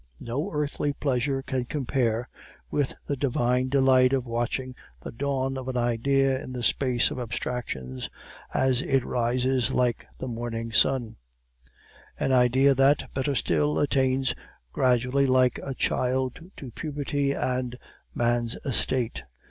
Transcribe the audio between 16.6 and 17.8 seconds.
puberty and